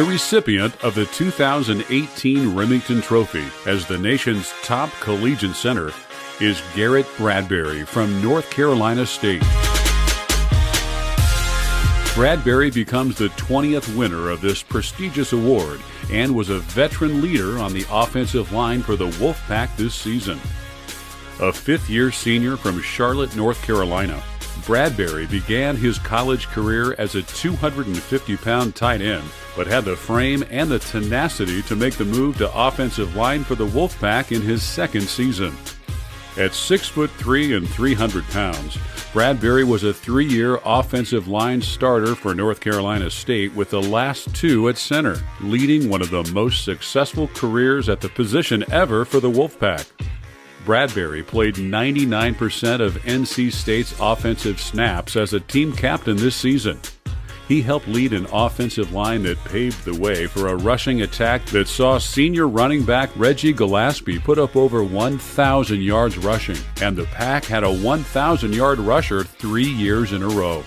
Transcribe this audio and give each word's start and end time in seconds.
the 0.00 0.06
recipient 0.06 0.82
of 0.82 0.94
the 0.94 1.04
2018 1.04 2.54
Rimington 2.54 3.02
Trophy 3.02 3.44
as 3.66 3.84
the 3.84 3.98
nation's 3.98 4.50
top 4.62 4.90
collegiate 5.00 5.54
center 5.54 5.92
is 6.40 6.62
Garrett 6.74 7.04
Bradbury 7.18 7.84
from 7.84 8.22
North 8.22 8.48
Carolina 8.48 9.04
State. 9.04 9.42
Bradbury 12.14 12.70
becomes 12.70 13.18
the 13.18 13.28
20th 13.36 13.94
winner 13.94 14.30
of 14.30 14.40
this 14.40 14.62
prestigious 14.62 15.34
award 15.34 15.82
and 16.10 16.34
was 16.34 16.48
a 16.48 16.60
veteran 16.60 17.20
leader 17.20 17.58
on 17.58 17.74
the 17.74 17.84
offensive 17.90 18.52
line 18.52 18.80
for 18.80 18.96
the 18.96 19.10
Wolfpack 19.10 19.76
this 19.76 19.94
season. 19.94 20.40
A 21.40 21.52
fifth 21.52 21.90
year 21.90 22.10
senior 22.10 22.56
from 22.56 22.80
Charlotte, 22.80 23.36
North 23.36 23.62
Carolina, 23.62 24.22
Bradbury 24.66 25.26
began 25.26 25.76
his 25.76 25.98
college 25.98 26.46
career 26.48 26.94
as 26.98 27.14
a 27.14 27.22
250 27.22 28.36
pound 28.36 28.74
tight 28.74 29.00
end, 29.00 29.24
but 29.56 29.66
had 29.66 29.84
the 29.84 29.96
frame 29.96 30.44
and 30.50 30.70
the 30.70 30.78
tenacity 30.78 31.62
to 31.62 31.76
make 31.76 31.94
the 31.94 32.04
move 32.04 32.38
to 32.38 32.52
offensive 32.54 33.16
line 33.16 33.44
for 33.44 33.54
the 33.54 33.66
Wolfpack 33.66 34.34
in 34.34 34.42
his 34.42 34.62
second 34.62 35.02
season. 35.02 35.56
At 36.36 36.54
6 36.54 36.88
foot 36.88 37.10
3 37.12 37.54
and 37.54 37.68
300 37.68 38.24
pounds, 38.28 38.78
Bradbury 39.12 39.64
was 39.64 39.82
a 39.82 39.92
three 39.92 40.26
year 40.26 40.60
offensive 40.64 41.26
line 41.26 41.60
starter 41.60 42.14
for 42.14 42.32
North 42.32 42.60
Carolina 42.60 43.10
State 43.10 43.52
with 43.54 43.70
the 43.70 43.82
last 43.82 44.32
two 44.36 44.68
at 44.68 44.78
center, 44.78 45.16
leading 45.40 45.88
one 45.88 46.00
of 46.00 46.10
the 46.10 46.22
most 46.32 46.64
successful 46.64 47.26
careers 47.34 47.88
at 47.88 48.00
the 48.00 48.08
position 48.08 48.64
ever 48.70 49.04
for 49.04 49.18
the 49.18 49.30
Wolfpack. 49.30 49.86
Bradbury 50.64 51.22
played 51.22 51.54
99% 51.54 52.80
of 52.80 52.94
NC 53.02 53.52
State's 53.52 53.94
offensive 54.00 54.60
snaps 54.60 55.16
as 55.16 55.32
a 55.32 55.40
team 55.40 55.72
captain 55.72 56.16
this 56.16 56.36
season. 56.36 56.78
He 57.48 57.62
helped 57.62 57.88
lead 57.88 58.12
an 58.12 58.26
offensive 58.32 58.92
line 58.92 59.24
that 59.24 59.42
paved 59.44 59.84
the 59.84 59.98
way 59.98 60.28
for 60.28 60.46
a 60.46 60.56
rushing 60.56 61.02
attack 61.02 61.44
that 61.46 61.66
saw 61.66 61.98
senior 61.98 62.46
running 62.46 62.84
back 62.84 63.10
Reggie 63.16 63.52
Gallaspy 63.52 64.22
put 64.22 64.38
up 64.38 64.54
over 64.54 64.84
1,000 64.84 65.80
yards 65.80 66.16
rushing, 66.16 66.58
and 66.80 66.96
the 66.96 67.06
Pack 67.06 67.44
had 67.44 67.64
a 67.64 67.72
1,000 67.72 68.54
yard 68.54 68.78
rusher 68.78 69.24
three 69.24 69.68
years 69.68 70.12
in 70.12 70.22
a 70.22 70.28
row. 70.28 70.62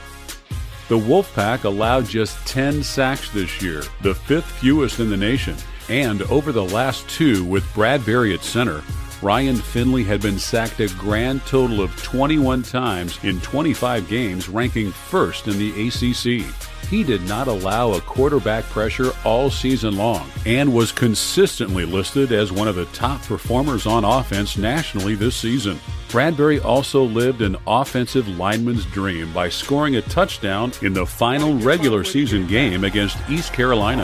The 0.90 1.00
Wolfpack 1.00 1.64
allowed 1.64 2.08
just 2.08 2.46
10 2.48 2.84
sacks 2.84 3.30
this 3.32 3.62
year, 3.62 3.84
the 4.02 4.14
fifth 4.14 4.52
fewest 4.60 5.00
in 5.00 5.10
the 5.10 5.16
nation, 5.16 5.56
and 5.88 6.22
over 6.24 6.52
the 6.52 6.66
last 6.66 7.08
two 7.08 7.46
with 7.46 7.64
Bradbury 7.74 8.34
at 8.34 8.44
center, 8.44 8.84
Ryan 9.24 9.56
Finley 9.56 10.04
had 10.04 10.22
been 10.22 10.38
sacked 10.38 10.82
a 10.82 10.90
grand 10.96 11.46
total 11.46 11.80
of 11.80 11.96
21 12.04 12.62
times 12.62 13.18
in 13.24 13.40
25 13.40 14.10
games, 14.10 14.50
ranking 14.50 14.92
first 14.92 15.48
in 15.48 15.58
the 15.58 15.88
ACC. 15.88 16.46
He 16.90 17.06
did 17.06 17.22
not 17.22 17.48
allow 17.48 17.94
a 17.94 18.02
quarterback 18.02 18.66
pressure 18.66 19.14
all 19.24 19.50
season 19.50 19.96
long 19.96 20.30
and 20.46 20.74
was 20.74 20.92
consistently 20.92 21.86
listed 21.86 22.34
as 22.34 22.52
one 22.52 22.68
of 22.68 22.76
the 22.76 22.84
top 22.88 23.22
performers 23.22 23.86
on 23.86 24.04
offense 24.04 24.58
nationally 24.58 25.16
this 25.16 25.38
season. 25.38 25.80
Bradbury 26.10 26.60
also 26.60 27.04
lived 27.04 27.42
an 27.42 27.56
offensive 27.66 28.28
lineman's 28.28 28.86
dream 28.88 29.32
by 29.32 29.48
scoring 29.48 29.96
a 29.96 30.02
touchdown 30.02 30.74
in 30.82 30.92
the 30.92 31.06
final 31.06 31.58
regular 31.60 32.04
season 32.04 32.46
game 32.46 32.84
against 32.84 33.18
East 33.30 33.54
Carolina. 33.54 34.04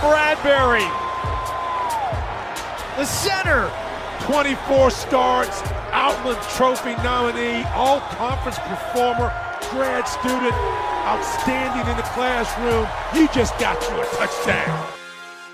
Bradbury, 0.00 0.88
the 2.96 3.04
center, 3.04 3.70
24 4.20 4.90
starts, 4.90 5.60
Outland 5.92 6.40
Trophy 6.56 6.94
nominee, 7.02 7.64
all 7.74 8.00
conference 8.00 8.58
performer, 8.60 9.30
grad 9.68 10.08
student, 10.08 10.54
outstanding 11.04 11.86
in 11.86 11.96
the 11.98 12.02
classroom. 12.14 12.88
You 13.14 13.28
just 13.28 13.58
got 13.58 13.78
you 13.90 14.00
a 14.00 14.06
touchdown. 14.16 14.88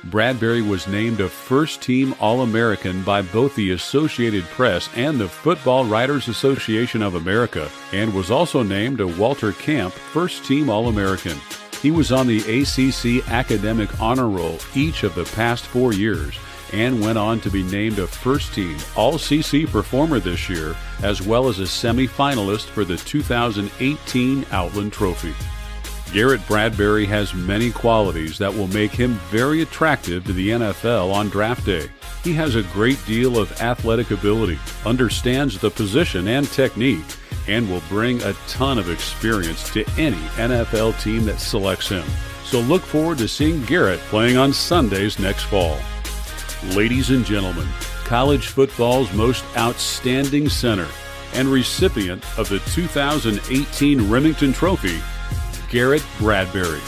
Bradbury 0.05 0.63
was 0.63 0.87
named 0.87 1.19
a 1.19 1.29
first 1.29 1.83
team 1.83 2.15
All 2.21 2.43
American 2.43 3.03
by 3.03 3.23
both 3.23 3.57
the 3.57 3.73
Associated 3.73 4.45
Press 4.45 4.89
and 4.95 5.19
the 5.19 5.29
Football 5.29 5.87
Writers 5.87 6.29
Association 6.29 7.03
of 7.03 7.17
America, 7.17 7.69
and 7.93 8.15
was 8.15 8.31
also 8.31 8.63
named 8.63 9.01
a 9.01 9.09
Walter 9.09 9.51
Camp 9.51 9.93
First 9.93 10.45
Team 10.45 10.71
All 10.71 10.87
American. 10.87 11.37
He 11.87 11.93
was 11.93 12.11
on 12.11 12.27
the 12.27 12.41
ACC 12.41 13.31
Academic 13.31 14.01
Honor 14.01 14.29
Roll 14.29 14.59
each 14.75 15.05
of 15.05 15.15
the 15.15 15.25
past 15.37 15.69
four 15.69 15.93
years 15.93 16.37
and 16.73 17.01
went 17.01 17.17
on 17.17 17.39
to 17.43 17.49
be 17.49 17.63
named 17.63 18.01
a 18.01 18.09
first 18.09 18.53
team 18.53 18.77
All 18.97 19.15
ACC 19.15 19.71
performer 19.71 20.19
this 20.19 20.49
year, 20.49 20.75
as 21.05 21.23
well 21.23 21.49
as 21.49 21.61
a 21.61 21.63
semifinalist 21.63 22.65
for 22.65 22.85
the 22.85 22.97
2018 22.97 24.47
Outland 24.51 24.93
Trophy. 24.93 25.33
Garrett 26.13 26.45
Bradbury 26.49 27.07
has 27.07 27.33
many 27.35 27.71
qualities 27.71 28.37
that 28.39 28.53
will 28.53 28.67
make 28.67 28.91
him 28.91 29.13
very 29.31 29.63
attractive 29.63 30.25
to 30.25 30.33
the 30.33 30.49
NFL 30.49 31.15
on 31.15 31.29
draft 31.29 31.65
day. 31.65 31.89
He 32.25 32.33
has 32.33 32.57
a 32.57 32.65
great 32.65 32.99
deal 33.07 33.39
of 33.39 33.63
athletic 33.63 34.11
ability, 34.11 34.59
understands 34.85 35.57
the 35.61 35.71
position 35.71 36.27
and 36.27 36.51
technique, 36.51 37.07
and 37.49 37.69
will 37.69 37.83
bring 37.89 38.23
a 38.23 38.35
ton 38.49 38.79
of 38.79 38.91
experience 38.91 39.73
to 39.73 39.85
any 39.99 40.17
NFL 40.37 41.01
team 41.03 41.25
that 41.27 41.41
selects 41.41 41.89
him. 41.89 42.05
So 42.45 42.61
look 42.61 42.83
forward 42.83 43.19
to 43.19 43.29
seeing 43.29 43.65
Garrett 43.65 44.01
playing 44.01 44.37
on 44.37 44.53
Sundays 44.53 45.19
next 45.19 45.45
fall. 45.45 45.79
Ladies 46.75 47.11
and 47.11 47.25
gentlemen, 47.25 47.69
college 48.05 48.49
football's 48.49 49.13
most 49.13 49.45
outstanding 49.57 50.49
center 50.49 50.89
and 51.35 51.49
recipient 51.49 52.25
of 52.39 52.49
the 52.49 52.61
2018 52.71 54.01
Rimington 54.01 54.55
Trophy, 54.55 55.01
Garrett 55.71 56.05
Bradbury. 56.19 56.81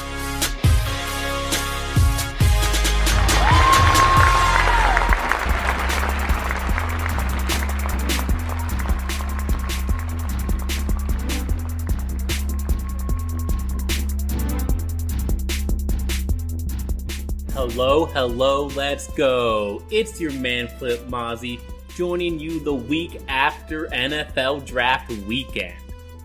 Hello, 17.61 18.05
hello, 18.05 18.67
let's 18.77 19.09
go. 19.15 19.83
It's 19.91 20.21
your 20.21 20.31
man 20.31 20.69
Flipmazzi 20.69 21.59
joining 21.97 22.39
you 22.39 22.61
the 22.61 22.73
week 22.73 23.21
after 23.27 23.89
NFL 23.89 24.65
Draft 24.65 25.11
Weekend. 25.27 25.75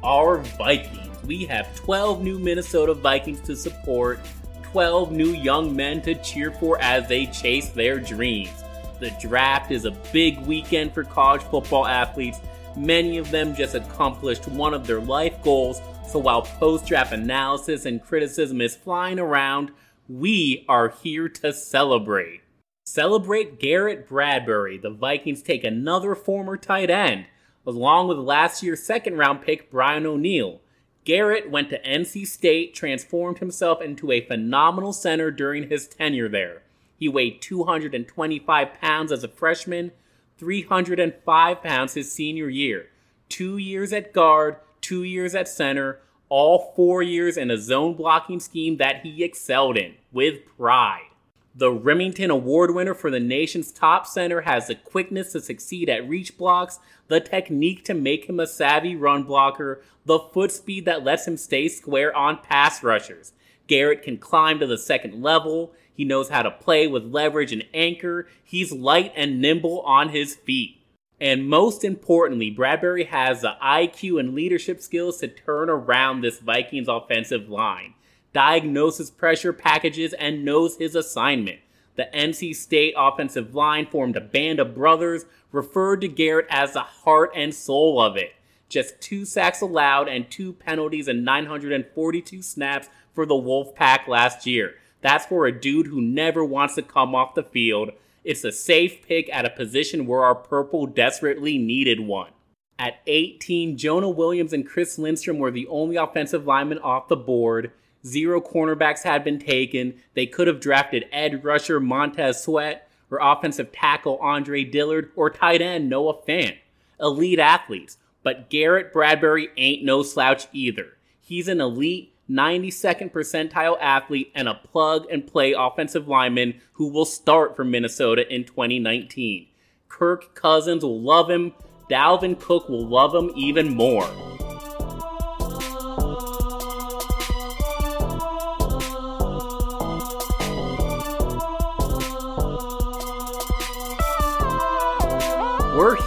Our 0.03 0.37
Vikings. 0.59 1.23
We 1.23 1.45
have 1.45 1.75
12 1.75 2.21
new 2.21 2.37
Minnesota 2.37 2.93
Vikings 2.93 3.41
to 3.47 3.55
support, 3.55 4.19
12 4.61 5.11
new 5.11 5.31
young 5.31 5.75
men 5.75 6.03
to 6.03 6.13
cheer 6.21 6.51
for 6.51 6.79
as 6.79 7.07
they 7.07 7.25
chase 7.25 7.69
their 7.69 7.97
dreams. 7.99 8.63
The 8.99 9.09
draft 9.19 9.71
is 9.71 9.85
a 9.85 9.97
big 10.13 10.37
weekend 10.41 10.93
for 10.93 11.03
college 11.03 11.41
football 11.41 11.87
athletes. 11.87 12.41
Many 12.77 13.17
of 13.17 13.31
them 13.31 13.55
just 13.55 13.73
accomplished 13.73 14.47
one 14.47 14.75
of 14.75 14.85
their 14.85 15.01
life 15.01 15.41
goals, 15.41 15.81
so 16.07 16.19
while 16.19 16.43
post 16.43 16.85
draft 16.85 17.11
analysis 17.11 17.87
and 17.87 18.03
criticism 18.03 18.61
is 18.61 18.75
flying 18.75 19.17
around, 19.17 19.71
we 20.07 20.65
are 20.67 20.89
here 20.89 21.29
to 21.29 21.53
celebrate. 21.53 22.41
Celebrate 22.85 23.59
Garrett 23.59 24.07
Bradbury. 24.07 24.77
The 24.77 24.89
Vikings 24.89 25.41
take 25.41 25.63
another 25.63 26.15
former 26.15 26.57
tight 26.57 26.89
end, 26.89 27.25
along 27.65 28.09
with 28.09 28.17
last 28.17 28.61
year's 28.61 28.83
second 28.83 29.17
round 29.17 29.41
pick 29.41 29.71
Brian 29.71 30.05
O'Neill. 30.05 30.59
Garrett 31.05 31.49
went 31.49 31.69
to 31.69 31.81
NC 31.81 32.27
State, 32.27 32.73
transformed 32.73 33.39
himself 33.39 33.81
into 33.81 34.11
a 34.11 34.25
phenomenal 34.25 34.93
center 34.93 35.31
during 35.31 35.69
his 35.69 35.87
tenure 35.87 36.29
there. 36.29 36.63
He 36.97 37.09
weighed 37.09 37.41
225 37.41 38.73
pounds 38.79 39.11
as 39.11 39.23
a 39.23 39.27
freshman, 39.27 39.91
305 40.37 41.63
pounds 41.63 41.93
his 41.93 42.11
senior 42.11 42.49
year. 42.49 42.89
Two 43.29 43.57
years 43.57 43.91
at 43.91 44.13
guard, 44.13 44.57
two 44.81 45.03
years 45.03 45.35
at 45.35 45.47
center, 45.47 45.99
all 46.33 46.73
four 46.75 47.03
years 47.03 47.37
in 47.37 47.51
a 47.51 47.57
zone 47.59 47.93
blocking 47.93 48.39
scheme 48.39 48.77
that 48.77 49.01
he 49.03 49.23
excelled 49.23 49.77
in 49.77 49.93
with 50.11 50.39
pride. 50.57 51.05
The 51.53 51.69
Rimington 51.69 52.31
Award 52.31 52.73
winner 52.73 52.95
for 52.95 53.11
the 53.11 53.19
nation's 53.19 53.71
top 53.71 54.07
center 54.07 54.41
has 54.41 54.65
the 54.65 54.73
quickness 54.73 55.33
to 55.33 55.41
succeed 55.41 55.89
at 55.89 56.09
reach 56.09 56.35
blocks, 56.35 56.79
the 57.07 57.19
technique 57.19 57.85
to 57.85 57.93
make 57.93 58.25
him 58.25 58.39
a 58.39 58.47
savvy 58.47 58.95
run 58.95 59.25
blocker, 59.25 59.83
the 60.05 60.17
foot 60.17 60.51
speed 60.51 60.85
that 60.85 61.03
lets 61.03 61.27
him 61.27 61.37
stay 61.37 61.67
square 61.67 62.15
on 62.17 62.39
pass 62.39 62.81
rushers. 62.81 63.33
Garrett 63.67 64.01
can 64.01 64.17
climb 64.17 64.57
to 64.57 64.65
the 64.65 64.79
second 64.79 65.21
level. 65.21 65.71
He 65.93 66.03
knows 66.03 66.29
how 66.29 66.41
to 66.41 66.49
play 66.49 66.87
with 66.87 67.03
leverage 67.03 67.53
and 67.53 67.63
anchor. 67.75 68.27
He's 68.43 68.71
light 68.71 69.13
and 69.15 69.39
nimble 69.39 69.81
on 69.81 70.09
his 70.09 70.33
feet. 70.33 70.82
And 71.23 71.47
most 71.47 71.85
importantly, 71.85 72.49
Bradbury 72.49 73.05
has 73.05 73.39
the 73.43 73.55
IQ 73.63 74.19
and 74.19 74.35
leadership 74.35 74.81
skills 74.81 75.19
to 75.19 75.29
turn 75.29 75.69
around 75.69 76.19
this 76.19 76.39
Vikings 76.39 76.89
offensive 76.89 77.47
line, 77.47 77.93
diagnoses 78.33 79.09
pressure 79.09 79.53
packages, 79.53 80.11
and 80.11 80.43
knows 80.43 80.75
his 80.75 80.95
assignment. 80.95 81.61
The 81.95 82.09
NC 82.13 82.53
State 82.57 82.93
offensive 82.97 83.55
line 83.55 83.85
formed 83.85 84.17
a 84.17 84.21
band 84.21 84.59
of 84.59 84.75
brothers, 84.75 85.23
referred 85.53 86.01
to 86.01 86.09
Garrett 86.09 86.47
as 86.49 86.73
the 86.73 86.81
heart 86.81 87.31
and 87.33 87.55
soul 87.55 88.01
of 88.01 88.17
it. 88.17 88.33
just 88.73 88.99
two 88.99 89.23
sacks 89.23 89.61
allowed 89.61 90.09
and 90.09 90.29
two 90.29 90.51
penalties 90.51 91.07
and 91.07 91.23
942 91.23 92.41
snaps 92.41 92.89
for 93.13 93.25
the 93.25 93.35
Wolfpack 93.35 94.07
last 94.07 94.45
year. 94.45 94.73
That's 95.01 95.25
for 95.25 95.45
a 95.45 95.57
dude 95.57 95.87
who 95.87 96.01
never 96.01 96.43
wants 96.43 96.75
to 96.75 96.81
come 96.81 97.13
off 97.13 97.35
the 97.35 97.43
field. 97.43 97.91
It's 98.23 98.43
a 98.43 98.51
safe 98.51 99.05
pick 99.05 99.29
at 99.33 99.45
a 99.45 99.49
position 99.49 100.07
where 100.07 100.23
our 100.23 100.35
purple 100.35 100.85
desperately 100.85 101.57
needed 101.57 101.99
one. 101.99 102.31
At 102.79 103.01
18, 103.05 103.77
Jonah 103.77 104.09
Williams 104.09 104.53
and 104.53 104.67
Chris 104.67 104.97
Lindstrom 104.97 105.39
were 105.39 105.51
the 105.51 105.67
only 105.67 105.95
offensive 105.95 106.47
linemen 106.47 106.79
off 106.79 107.07
the 107.07 107.15
board. 107.15 107.71
Zero 108.05 108.41
cornerbacks 108.41 109.03
had 109.03 109.23
been 109.23 109.39
taken. 109.39 109.95
They 110.13 110.25
could 110.25 110.47
have 110.47 110.59
drafted 110.59 111.05
edge 111.11 111.43
rusher, 111.43 111.79
Montez 111.79 112.43
Sweat, 112.43 112.89
or 113.11 113.19
offensive 113.21 113.71
tackle 113.71 114.17
Andre 114.17 114.63
Dillard, 114.63 115.11
or 115.15 115.29
tight 115.29 115.61
end 115.61 115.89
Noah 115.89 116.21
Fant. 116.23 116.57
Elite 116.99 117.39
athletes. 117.39 117.97
But 118.23 118.49
Garrett 118.49 118.93
Bradbury 118.93 119.49
ain't 119.57 119.83
no 119.83 120.01
slouch 120.01 120.47
either. 120.53 120.97
He's 121.19 121.47
an 121.47 121.61
elite 121.61 122.12
92nd 122.29 123.11
percentile 123.11 123.77
athlete 123.81 124.31
and 124.33 124.47
a 124.47 124.53
plug 124.53 125.05
and 125.11 125.27
play 125.27 125.53
offensive 125.53 126.07
lineman 126.07 126.61
who 126.73 126.87
will 126.87 127.05
start 127.05 127.55
for 127.55 127.65
Minnesota 127.65 128.31
in 128.33 128.43
2019. 128.45 129.47
Kirk 129.89 130.33
Cousins 130.33 130.83
will 130.83 131.01
love 131.01 131.29
him. 131.29 131.53
Dalvin 131.89 132.39
Cook 132.39 132.69
will 132.69 132.87
love 132.87 133.13
him 133.13 133.31
even 133.35 133.75
more. 133.75 134.09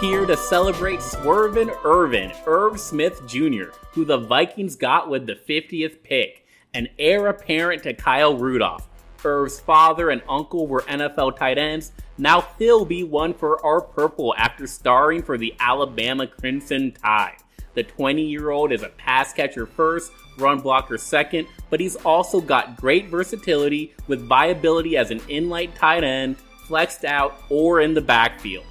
Here 0.01 0.27
to 0.27 0.37
celebrate 0.37 1.01
Swervin 1.01 1.75
Irvin, 1.83 2.31
Irv 2.47 2.79
Smith 2.79 3.27
Jr., 3.27 3.71
who 3.93 4.05
the 4.05 4.19
Vikings 4.19 4.77
got 4.77 5.09
with 5.09 5.27
the 5.27 5.37
50th 5.37 6.03
pick, 6.03 6.47
an 6.75 6.89
heir 6.99 7.29
apparent 7.29 7.83
to 7.85 7.95
Kyle 7.95 8.37
Rudolph. 8.37 8.87
Irv's 9.25 9.59
father 9.59 10.11
and 10.11 10.21
uncle 10.29 10.67
were 10.67 10.83
NFL 10.83 11.39
tight 11.39 11.57
ends. 11.57 11.93
Now 12.19 12.47
he'll 12.59 12.85
be 12.85 13.05
one 13.05 13.33
for 13.33 13.65
our 13.65 13.81
purple 13.81 14.35
after 14.37 14.67
starring 14.67 15.23
for 15.23 15.39
the 15.39 15.55
Alabama 15.61 16.27
Crimson 16.27 16.93
Tide. 16.93 17.39
The 17.73 17.85
20 17.85 18.21
year 18.23 18.51
old 18.51 18.73
is 18.73 18.83
a 18.83 18.91
pass 18.91 19.33
catcher 19.33 19.65
first, 19.65 20.13
run 20.37 20.61
blocker 20.61 20.99
second, 20.99 21.49
but 21.71 21.81
he's 21.81 21.97
also 21.97 22.43
got 22.43 22.77
great 22.77 23.09
versatility 23.09 23.95
with 24.09 24.29
viability 24.29 24.99
as 24.99 25.11
an 25.11 25.21
inline 25.21 25.75
tight 25.75 26.05
end, 26.05 26.37
flexed 26.67 27.07
out, 27.07 27.41
or 27.49 27.81
in 27.81 27.95
the 27.95 28.03
backfield. 28.03 28.67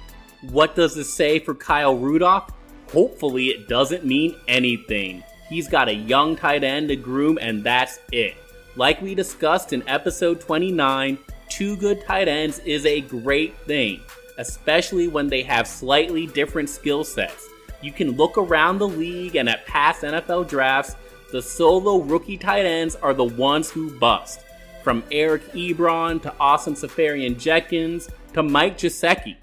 What 0.50 0.76
does 0.76 0.94
this 0.94 1.12
say 1.12 1.38
for 1.40 1.54
Kyle 1.54 1.96
Rudolph? 1.96 2.50
Hopefully, 2.92 3.46
it 3.46 3.68
doesn't 3.68 4.04
mean 4.04 4.36
anything. 4.46 5.24
He's 5.48 5.68
got 5.68 5.88
a 5.88 5.94
young 5.94 6.36
tight 6.36 6.62
end 6.62 6.88
to 6.88 6.96
groom, 6.96 7.36
and 7.40 7.64
that's 7.64 7.98
it. 8.12 8.36
Like 8.76 9.02
we 9.02 9.14
discussed 9.14 9.72
in 9.72 9.88
episode 9.88 10.40
29, 10.40 11.18
two 11.48 11.76
good 11.76 12.04
tight 12.04 12.28
ends 12.28 12.60
is 12.60 12.86
a 12.86 13.00
great 13.00 13.56
thing, 13.60 14.02
especially 14.38 15.08
when 15.08 15.28
they 15.28 15.42
have 15.42 15.66
slightly 15.66 16.26
different 16.26 16.68
skill 16.68 17.02
sets. 17.02 17.48
You 17.80 17.90
can 17.90 18.12
look 18.12 18.38
around 18.38 18.78
the 18.78 18.88
league 18.88 19.36
and 19.36 19.48
at 19.48 19.66
past 19.66 20.02
NFL 20.02 20.48
drafts, 20.48 20.94
the 21.32 21.42
solo 21.42 21.98
rookie 21.98 22.38
tight 22.38 22.66
ends 22.66 22.94
are 22.96 23.14
the 23.14 23.24
ones 23.24 23.70
who 23.70 23.98
bust. 23.98 24.40
From 24.84 25.02
Eric 25.10 25.42
Ebron 25.54 26.22
to 26.22 26.32
Austin 26.38 26.74
Seferian-Jenkins 26.74 28.08
to 28.34 28.42
Mike 28.44 28.78
Gesicki. 28.78 29.36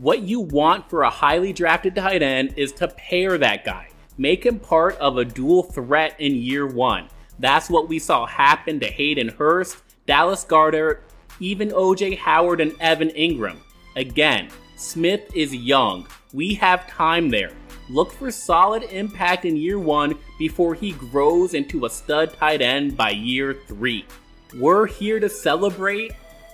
What 0.00 0.22
you 0.22 0.38
want 0.38 0.88
for 0.88 1.02
a 1.02 1.10
highly 1.10 1.52
drafted 1.52 1.96
tight 1.96 2.22
end 2.22 2.54
is 2.56 2.70
to 2.74 2.86
pair 2.86 3.36
that 3.36 3.64
guy. 3.64 3.88
Make 4.16 4.46
him 4.46 4.60
part 4.60 4.96
of 4.98 5.18
a 5.18 5.24
dual 5.24 5.64
threat 5.64 6.14
in 6.20 6.36
year 6.36 6.68
one. 6.68 7.08
That's 7.40 7.68
what 7.68 7.88
we 7.88 7.98
saw 7.98 8.24
happen 8.24 8.78
to 8.78 8.86
Hayden 8.86 9.30
Hurst, 9.30 9.82
Dallas 10.06 10.44
Goedert, 10.44 11.00
even 11.40 11.70
OJ 11.70 12.16
Howard 12.16 12.60
and 12.60 12.74
Evan 12.78 13.08
Engram. 13.08 13.56
Again, 13.96 14.50
Smith 14.76 15.34
is 15.34 15.52
young. 15.52 16.06
We 16.32 16.54
have 16.54 16.86
time 16.86 17.28
there. 17.28 17.50
Look 17.90 18.12
for 18.12 18.30
solid 18.30 18.84
impact 18.84 19.46
in 19.46 19.56
year 19.56 19.80
one 19.80 20.16
before 20.38 20.76
he 20.76 20.92
grows 20.92 21.54
into 21.54 21.86
a 21.86 21.90
stud 21.90 22.34
tight 22.34 22.62
end 22.62 22.96
by 22.96 23.10
year 23.10 23.52
three. 23.66 24.06
We're 24.54 24.86
here 24.86 25.18
to 25.18 25.28
celebrate 25.28 26.12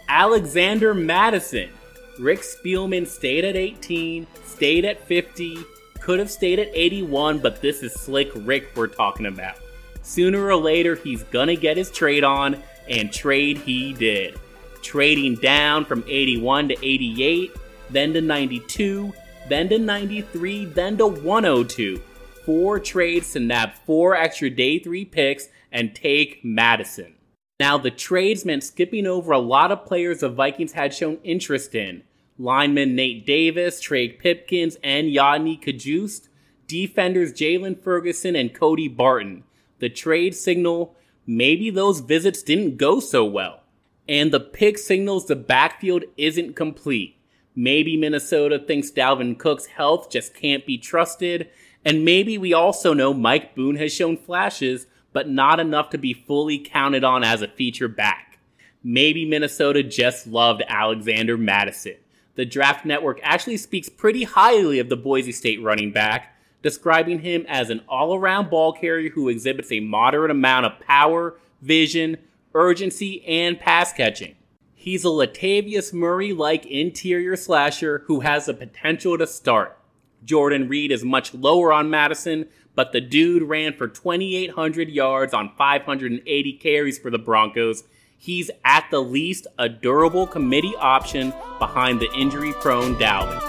Alexander 0.08 0.94
Mattison. 0.94 1.68
Rick 2.18 2.40
Spielman 2.40 3.06
stayed 3.06 3.44
at 3.44 3.56
18, 3.56 4.26
stayed 4.44 4.84
at 4.84 5.06
50, 5.06 5.58
could 6.00 6.18
have 6.18 6.30
stayed 6.30 6.58
at 6.58 6.68
81, 6.72 7.38
but 7.38 7.60
this 7.60 7.82
is 7.82 7.92
slick 7.94 8.30
Rick 8.34 8.70
we're 8.76 8.86
talking 8.86 9.26
about. 9.26 9.56
Sooner 10.02 10.46
or 10.46 10.56
later, 10.56 10.96
he's 10.96 11.22
gonna 11.24 11.56
get 11.56 11.76
his 11.76 11.90
trade 11.90 12.24
on, 12.24 12.62
and 12.88 13.12
trade 13.12 13.58
he 13.58 13.92
did. 13.94 14.38
Trading 14.82 15.36
down 15.36 15.84
from 15.84 16.04
81 16.06 16.68
to 16.68 16.76
88, 16.84 17.52
then 17.90 18.12
to 18.12 18.20
92, 18.20 19.12
then 19.48 19.68
to 19.70 19.78
93, 19.78 20.66
then 20.66 20.98
to 20.98 21.06
102. 21.06 22.00
Four 22.44 22.78
trades 22.78 23.32
to 23.32 23.40
nab 23.40 23.72
four 23.86 24.14
extra 24.14 24.50
day 24.50 24.78
three 24.78 25.06
picks 25.06 25.48
and 25.72 25.94
take 25.94 26.44
Mattison. 26.44 27.14
Now, 27.60 27.78
the 27.78 27.92
trades 27.92 28.44
meant 28.44 28.64
skipping 28.64 29.06
over 29.06 29.30
a 29.30 29.38
lot 29.38 29.70
of 29.70 29.86
players 29.86 30.20
the 30.20 30.28
Vikings 30.28 30.72
had 30.72 30.92
shown 30.92 31.18
interest 31.22 31.74
in. 31.74 32.02
Lineman 32.36 32.96
Nate 32.96 33.24
Davis, 33.24 33.80
Trey 33.80 34.08
Pipkins, 34.08 34.76
and 34.82 35.06
Yodny 35.06 35.62
Cajuste. 35.62 36.28
Defenders 36.66 37.32
Jaylon 37.32 37.80
Ferguson 37.80 38.34
and 38.34 38.52
Cody 38.52 38.88
Barton. 38.88 39.44
The 39.78 39.88
trade 39.88 40.34
signal, 40.34 40.96
maybe 41.26 41.70
those 41.70 42.00
visits 42.00 42.42
didn't 42.42 42.76
go 42.76 42.98
so 42.98 43.24
well. 43.24 43.60
And 44.08 44.32
the 44.32 44.40
pick 44.40 44.76
signals 44.76 45.26
the 45.26 45.36
backfield 45.36 46.04
isn't 46.16 46.56
complete. 46.56 47.18
Maybe 47.54 47.96
Minnesota 47.96 48.58
thinks 48.58 48.90
Dalvin 48.90 49.38
Cook's 49.38 49.66
health 49.66 50.10
just 50.10 50.34
can't 50.34 50.66
be 50.66 50.76
trusted. 50.76 51.50
And 51.84 52.04
maybe 52.04 52.36
we 52.36 52.52
also 52.52 52.94
know 52.94 53.14
Mike 53.14 53.54
Boone 53.54 53.76
has 53.76 53.92
shown 53.92 54.16
flashes, 54.16 54.86
but 55.14 55.30
not 55.30 55.60
enough 55.60 55.88
to 55.90 55.96
be 55.96 56.12
fully 56.12 56.58
counted 56.58 57.04
on 57.04 57.24
as 57.24 57.40
a 57.40 57.48
feature 57.48 57.88
back. 57.88 58.38
Maybe 58.82 59.24
Minnesota 59.24 59.82
just 59.82 60.26
loved 60.26 60.62
Alexander 60.68 61.38
Mattison. 61.38 61.94
The 62.34 62.44
Draft 62.44 62.84
Network 62.84 63.20
actually 63.22 63.56
speaks 63.56 63.88
pretty 63.88 64.24
highly 64.24 64.80
of 64.80 64.90
the 64.90 64.96
Boise 64.96 65.32
State 65.32 65.62
running 65.62 65.92
back, 65.92 66.36
describing 66.62 67.20
him 67.20 67.46
as 67.48 67.70
an 67.70 67.80
all 67.88 68.14
around 68.14 68.50
ball 68.50 68.72
carrier 68.72 69.10
who 69.10 69.28
exhibits 69.28 69.70
a 69.70 69.80
moderate 69.80 70.32
amount 70.32 70.66
of 70.66 70.80
power, 70.80 71.38
vision, 71.62 72.18
urgency, 72.52 73.24
and 73.24 73.58
pass 73.58 73.92
catching. 73.92 74.34
He's 74.74 75.04
a 75.04 75.08
Latavius 75.08 75.94
Murray 75.94 76.32
like 76.32 76.66
interior 76.66 77.36
slasher 77.36 78.02
who 78.06 78.20
has 78.20 78.46
the 78.46 78.54
potential 78.54 79.16
to 79.16 79.26
start. 79.26 79.78
Jordan 80.24 80.68
Reid 80.68 80.90
is 80.90 81.04
much 81.04 81.34
lower 81.34 81.72
on 81.72 81.90
Mattison, 81.90 82.46
but 82.74 82.92
the 82.92 83.00
dude 83.00 83.42
ran 83.42 83.74
for 83.74 83.86
2,800 83.86 84.88
yards 84.88 85.34
on 85.34 85.52
580 85.56 86.52
carries 86.54 86.98
for 86.98 87.10
the 87.10 87.18
Broncos. 87.18 87.84
He's 88.16 88.50
at 88.64 88.86
the 88.90 89.00
least 89.00 89.46
a 89.58 89.68
durable 89.68 90.26
committee 90.26 90.74
option 90.78 91.34
behind 91.58 92.00
the 92.00 92.10
injury 92.12 92.52
prone 92.54 92.94
Dalvin. 92.94 93.42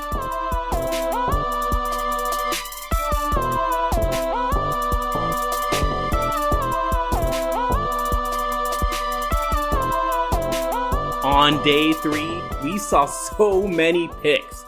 On 11.24 11.64
day 11.64 11.94
three, 11.94 12.42
we 12.64 12.78
saw 12.78 13.06
so 13.06 13.66
many 13.68 14.10
picks. 14.22 14.66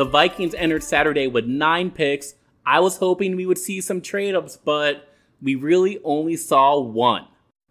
The 0.00 0.06
Vikings 0.06 0.54
entered 0.54 0.82
Saturday 0.82 1.26
with 1.26 1.44
nine 1.44 1.90
picks, 1.90 2.34
I 2.64 2.80
was 2.80 2.96
hoping 2.96 3.36
we 3.36 3.44
would 3.44 3.58
see 3.58 3.82
some 3.82 4.00
trade 4.00 4.34
ups, 4.34 4.56
but 4.56 5.06
we 5.42 5.54
really 5.54 6.00
only 6.04 6.36
saw 6.36 6.80
one. 6.80 7.26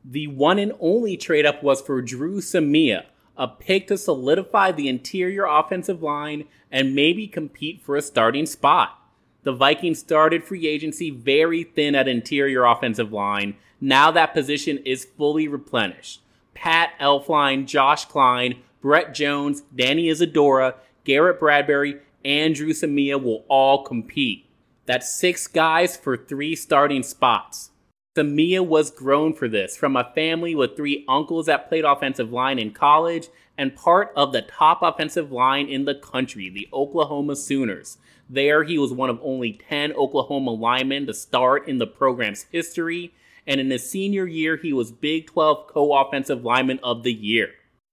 The 0.05 0.27
one 0.27 0.59
and 0.59 0.73
only 0.79 1.17
trade 1.17 1.47
up 1.47 1.63
was 1.63 1.81
for 1.81 2.03
Dru 2.03 2.39
Samia, 2.39 3.05
a 3.35 3.47
pick 3.47 3.87
to 3.87 3.97
solidify 3.97 4.73
the 4.73 4.87
interior 4.87 5.45
offensive 5.45 6.03
line 6.03 6.45
and 6.71 6.93
maybe 6.93 7.25
compete 7.25 7.81
for 7.81 7.95
a 7.95 8.01
starting 8.03 8.45
spot. 8.45 8.95
The 9.41 9.51
Vikings 9.51 9.97
started 9.97 10.43
free 10.43 10.67
agency 10.67 11.09
very 11.09 11.63
thin 11.63 11.95
at 11.95 12.07
interior 12.07 12.63
offensive 12.63 13.11
line. 13.11 13.55
Now 13.81 14.11
that 14.11 14.35
position 14.35 14.77
is 14.85 15.03
fully 15.17 15.47
replenished. 15.47 16.21
Pat 16.53 16.91
Elflein, 17.01 17.65
Josh 17.65 18.05
Kline, 18.05 18.59
Brett 18.81 19.15
Jones, 19.15 19.63
Danny 19.75 20.09
Isidora, 20.09 20.75
Garrett 21.05 21.39
Bradbury, 21.39 22.01
and 22.23 22.55
Dru 22.55 22.69
Samia 22.69 23.21
will 23.21 23.45
all 23.47 23.83
compete. 23.83 24.45
That's 24.85 25.13
six 25.13 25.47
guys 25.47 25.95
for 25.95 26.17
three 26.17 26.55
starting 26.55 27.03
spots. 27.03 27.71
Samia 28.17 28.65
was 28.65 28.91
grown 28.91 29.33
for 29.33 29.47
this 29.47 29.77
from 29.77 29.95
a 29.95 30.11
family 30.15 30.55
with 30.55 30.75
three 30.75 31.05
uncles 31.07 31.45
that 31.45 31.69
played 31.69 31.85
offensive 31.85 32.31
line 32.31 32.59
in 32.59 32.71
college 32.71 33.29
and 33.57 33.75
part 33.75 34.11
of 34.15 34.33
the 34.33 34.41
top 34.41 34.81
offensive 34.81 35.31
line 35.31 35.67
in 35.67 35.85
the 35.85 35.95
country, 35.95 36.49
the 36.49 36.67
Oklahoma 36.73 37.35
Sooners. 37.35 37.97
There, 38.29 38.63
he 38.63 38.77
was 38.77 38.93
one 38.93 39.09
of 39.09 39.19
only 39.21 39.53
10 39.53 39.93
Oklahoma 39.93 40.51
linemen 40.51 41.07
to 41.07 41.13
start 41.13 41.67
in 41.67 41.77
the 41.77 41.87
program's 41.87 42.43
history, 42.51 43.13
and 43.45 43.59
in 43.59 43.69
his 43.69 43.89
senior 43.89 44.27
year, 44.27 44.57
he 44.57 44.71
was 44.71 44.91
Big 44.91 45.27
12 45.27 45.67
co 45.67 45.93
offensive 45.97 46.43
lineman 46.43 46.79
of 46.83 47.03
the 47.03 47.13
year. 47.13 47.49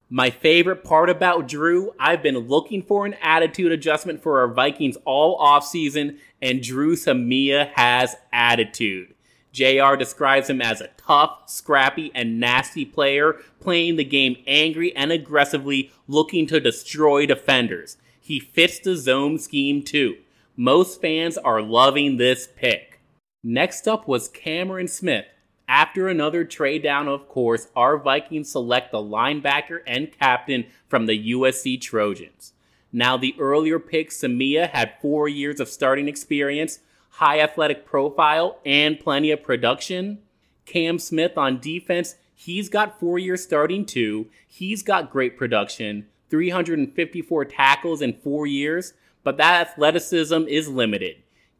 My 0.08 0.30
favorite 0.30 0.84
part 0.84 1.10
about 1.10 1.48
Dru, 1.48 1.92
I've 1.98 2.22
been 2.22 2.38
looking 2.38 2.80
for 2.80 3.06
an 3.06 3.14
attitude 3.20 3.72
adjustment 3.72 4.22
for 4.22 4.38
our 4.38 4.46
Vikings 4.46 4.96
all 5.04 5.36
offseason, 5.40 6.18
and 6.40 6.62
Dru 6.62 6.94
Samia 6.94 7.72
has 7.75 8.14
attitude. 8.32 9.14
JR 9.52 9.96
describes 9.96 10.48
him 10.48 10.62
as 10.62 10.80
a 10.80 10.90
tough, 10.96 11.42
scrappy, 11.46 12.12
and 12.14 12.38
nasty 12.38 12.84
player, 12.84 13.40
playing 13.58 13.96
the 13.96 14.04
game 14.04 14.36
angry 14.46 14.94
and 14.94 15.10
aggressively, 15.10 15.90
looking 16.06 16.46
to 16.46 16.60
destroy 16.60 17.26
defenders. 17.26 17.96
He 18.20 18.38
fits 18.38 18.78
the 18.78 18.94
zone 18.94 19.40
scheme 19.40 19.82
too. 19.82 20.18
Most 20.56 21.00
fans 21.00 21.36
are 21.36 21.60
loving 21.60 22.16
this 22.16 22.48
pick. 22.54 23.00
Next 23.42 23.88
up 23.88 24.06
was 24.06 24.28
Cameron 24.28 24.86
Smith. 24.86 25.26
After 25.68 26.08
another 26.08 26.44
trade 26.44 26.82
down, 26.82 27.08
of 27.08 27.28
course, 27.28 27.68
our 27.75 27.99
Vikings 27.99 28.50
select 28.50 28.92
the 28.92 28.99
linebacker 28.99 29.80
and 29.87 30.12
captain 30.12 30.66
from 30.88 31.06
the 31.06 31.32
USC 31.32 31.80
Trojans. 31.80 32.52
Now, 32.92 33.16
the 33.16 33.35
earlier 33.38 33.80
pick, 33.80 34.11
Samia, 34.11 34.70
had 34.70 34.94
four 35.02 35.28
years 35.28 35.58
of 35.58 35.68
starting 35.68 36.06
experience, 36.06 36.78
high 37.11 37.40
athletic 37.40 37.85
profile, 37.85 38.61
and 38.64 39.00
plenty 39.00 39.32
of 39.32 39.42
production. 39.42 40.18
Cam 40.66 41.00
Smith 41.00 41.37
on 41.37 41.58
defense, 41.58 42.14
he's 42.35 42.68
got 42.68 43.00
four 43.00 43.18
years 43.18 43.42
starting 43.42 43.85
too. 43.85 44.28
He's 44.46 44.85
got 44.85 45.11
great 45.11 45.37
production, 45.37 46.06
354 46.30 47.44
tackles 47.46 48.00
in 48.00 48.12
four 48.12 48.46
years, 48.46 48.92
but 49.25 49.37
that 49.38 49.68
athleticism 49.68 50.42
is 50.49 50.68
limited. 50.68 51.16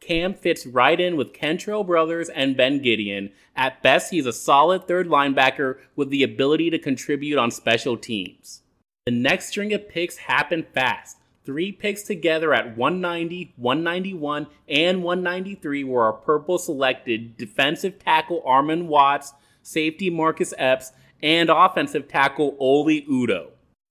Cam 0.07 0.35
fits 0.35 0.67
right 0.67 1.01
in 1.01 1.17
with 1.17 1.33
Kentrell 1.33 1.85
Brothers 1.85 2.29
and 2.29 2.57
Ben 2.57 2.79
Gedeon. 2.79 3.33
At 3.57 3.83
best, 3.83 4.13
he's 4.13 4.27
a 4.27 4.33
solid 4.33 4.87
third 4.87 5.09
linebacker 5.09 5.79
with 5.97 6.11
the 6.11 6.23
ability 6.23 6.71
to 6.71 6.79
contribute 6.79 7.39
on 7.39 7.51
special 7.51 7.97
teams. 7.97 8.63
The 9.05 9.11
next 9.11 9.49
string 9.49 9.73
of 9.73 9.89
picks 9.89 10.19
happened 10.19 10.69
fast. 10.73 11.17
Three 11.45 11.73
picks 11.73 12.03
together 12.03 12.55
at 12.55 12.77
190, 12.77 13.55
191, 13.57 14.47
and 14.69 15.03
193 15.03 15.85
were 15.85 16.05
our 16.05 16.13
purple 16.13 16.59
selected 16.59 17.37
defensive 17.37 17.99
tackle 17.99 18.43
Armon 18.47 18.87
Watts, 18.87 19.33
safety 19.63 20.09
Marcus 20.09 20.55
Epps, 20.57 20.93
and 21.21 21.51
offensive 21.51 22.07
tackle 22.07 22.57
Oli 22.61 23.05
Udoh. 23.11 23.49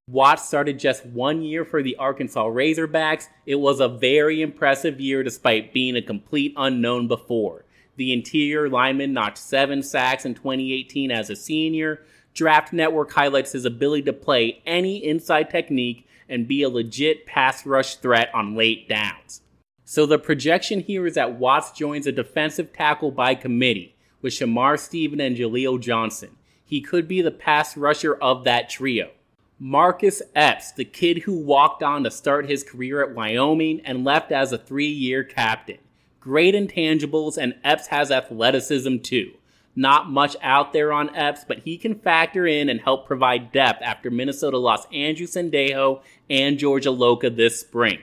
Watts 0.08 0.48
started 0.48 0.78
just 0.78 1.04
one 1.04 1.42
year 1.42 1.66
for 1.66 1.82
the 1.82 1.96
Arkansas 1.96 2.46
Razorbacks. 2.46 3.28
It 3.48 3.56
was 3.56 3.80
a 3.80 3.88
very 3.88 4.44
impressive 4.44 5.02
year 5.02 5.24
despite 5.24 5.74
being 5.74 5.96
a 5.96 6.02
complete 6.02 6.54
unknown 6.56 7.08
before. 7.08 7.66
The 7.96 8.14
interior 8.14 8.70
lineman 8.70 9.14
notched 9.14 9.40
seven 9.40 9.82
sacks 9.82 10.24
in 10.24 10.36
2018 10.36 11.10
as 11.10 11.32
a 11.32 11.36
senior. 11.36 12.06
Draft 12.36 12.72
Network 12.72 13.14
highlights 13.14 13.54
his 13.54 13.66
ability 13.66 14.04
to 14.04 14.14
play 14.14 14.62
any 14.68 15.04
inside 15.04 15.50
technique 15.50 16.08
and 16.30 16.48
be 16.48 16.62
a 16.62 16.70
legit 16.70 17.26
pass 17.26 17.66
rush 17.66 17.96
threat 17.96 18.30
on 18.32 18.56
late 18.56 18.88
downs. 18.88 19.42
So 19.86 20.06
the 20.06 20.20
projection 20.20 20.82
here 20.82 21.08
is 21.08 21.16
that 21.16 21.40
Watts 21.40 21.72
joins 21.72 22.06
a 22.06 22.12
defensive 22.12 22.72
tackle 22.74 23.10
by 23.10 23.34
committee 23.34 23.96
with 24.22 24.34
Shamar 24.34 24.80
Stephen 24.80 25.20
and 25.20 25.36
Jaleel 25.36 25.82
Johnson. 25.82 26.38
He 26.64 26.80
could 26.80 27.08
be 27.08 27.24
the 27.24 27.32
pass 27.32 27.76
rusher 27.76 28.14
of 28.14 28.44
that 28.44 28.70
trio. 28.70 29.10
Marcus 29.58 30.22
Epps, 30.36 30.74
the 30.74 30.84
kid 30.84 31.20
who 31.20 31.34
walked 31.34 31.82
on 31.82 32.04
to 32.04 32.12
start 32.12 32.50
his 32.50 32.62
career 32.62 33.02
at 33.02 33.16
Wyoming 33.16 33.80
and 33.86 34.04
left 34.04 34.34
as 34.34 34.52
a 34.52 34.58
three 34.58 34.90
year 34.90 35.24
captain. 35.24 35.78
Great 36.20 36.54
intangibles, 36.54 37.38
and 37.38 37.56
Epps 37.64 37.88
has 37.88 38.12
athleticism 38.12 38.98
too. 38.98 39.32
Not 39.74 40.10
much 40.10 40.36
out 40.42 40.74
there 40.74 40.92
on 40.92 41.16
Epps, 41.16 41.46
but 41.48 41.60
he 41.60 41.78
can 41.78 41.96
factor 41.96 42.46
in 42.46 42.68
and 42.68 42.82
help 42.82 43.08
provide 43.08 43.54
depth 43.54 43.82
after 43.82 44.12
Minnesota 44.12 44.58
lost 44.58 44.92
Andrew 44.94 45.28
Sendejo 45.28 46.02
and 46.30 46.60
Georgia 46.60 46.90
Iloka 46.90 47.34
this 47.34 47.60
spring. 47.60 48.00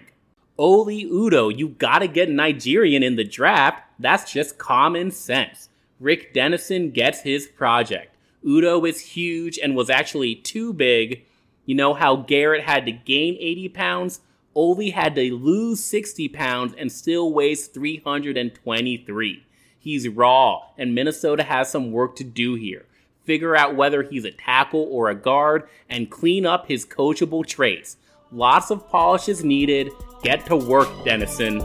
Oli 0.57 1.05
Udoh, 1.05 1.55
you 1.55 1.69
gotta 1.69 2.09
get 2.09 2.31
Nigerian 2.31 3.03
in 3.03 3.17
the 3.17 3.25
draft. 3.25 3.83
That's 3.99 4.33
just 4.33 4.57
common 4.57 5.11
sense. 5.11 5.69
Rick 6.01 6.33
Dennison 6.33 6.93
gets 6.93 7.21
his 7.21 7.47
project. 7.47 8.15
Udoh 8.43 8.89
is 8.89 9.01
huge 9.01 9.59
and 9.59 9.77
was 9.77 9.91
actually 9.91 10.35
too 10.35 10.73
big 10.73 11.27
you 11.65 11.75
know 11.75 11.95
how 11.95 12.17
Garrett 12.17 12.65
had 12.65 12.87
to 12.87 12.93
gain 12.93 13.37
80 13.39 13.69
pounds? 13.71 14.21
Oli 14.55 14.91
had 14.91 15.15
to 15.15 15.35
lose 15.35 15.83
60 15.85 16.29
pounds 16.29 16.75
and 16.77 16.91
still 16.91 17.33
weighs 17.33 17.67
323. 17.69 19.47
He's 19.79 20.09
raw, 20.09 20.61
and 20.79 20.95
Minnesota 20.95 21.43
has 21.43 21.71
some 21.71 21.91
work 21.91 22.17
to 22.17 22.25
do 22.25 22.55
here. 22.55 22.87
Figure 23.25 23.57
out 23.57 23.77
whether 23.77 24.03
he's 24.03 24.25
a 24.25 24.31
tackle 24.31 24.87
or 24.91 25.09
a 25.09 25.15
guard 25.15 25.69
and 25.89 26.11
clean 26.11 26.45
up 26.45 26.67
his 26.69 26.85
coachable 26.85 27.47
traits. 27.47 27.97
Lots 28.31 28.71
of 28.71 28.89
polish 28.89 29.29
is 29.29 29.45
needed. 29.45 29.91
Get 30.23 30.47
to 30.47 30.57
work, 30.57 30.89
Dennison. 31.05 31.61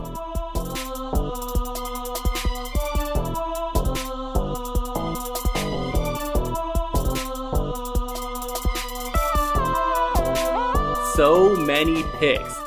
So 11.18 11.56
many 11.56 12.04
picks. 12.20 12.60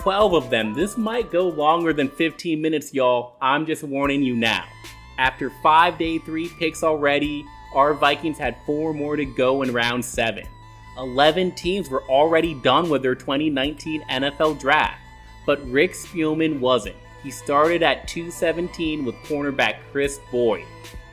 12 0.00 0.34
of 0.34 0.50
them. 0.50 0.74
This 0.74 0.98
might 0.98 1.30
go 1.30 1.46
longer 1.46 1.92
than 1.92 2.08
15 2.08 2.60
minutes, 2.60 2.92
y'all. 2.92 3.36
I'm 3.40 3.64
just 3.64 3.84
warning 3.84 4.24
you 4.24 4.34
now. 4.34 4.64
After 5.18 5.50
five 5.62 5.98
day 5.98 6.18
three 6.18 6.48
picks 6.58 6.82
already, 6.82 7.46
our 7.72 7.94
Vikings 7.94 8.38
had 8.38 8.56
four 8.66 8.92
more 8.92 9.14
to 9.14 9.24
go 9.24 9.62
in 9.62 9.72
round 9.72 10.04
seven. 10.04 10.48
11 10.98 11.52
teams 11.52 11.88
were 11.88 12.02
already 12.08 12.54
done 12.54 12.90
with 12.90 13.02
their 13.02 13.14
2019 13.14 14.02
NFL 14.10 14.58
draft, 14.58 15.00
but 15.46 15.64
Rick 15.70 15.92
Spielman 15.92 16.58
wasn't. 16.58 16.96
He 17.22 17.30
started 17.30 17.84
at 17.84 18.08
217 18.08 19.04
with 19.04 19.14
cornerback 19.26 19.76
Chris 19.92 20.18
Boyd. 20.32 20.64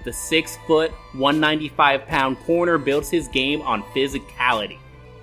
The 0.06 0.12
6 0.12 0.58
foot, 0.66 0.90
195 1.14 2.08
pound 2.08 2.40
corner 2.40 2.80
builds 2.80 3.12
his 3.12 3.28
game 3.28 3.62
on 3.62 3.84
physicality. 3.94 4.79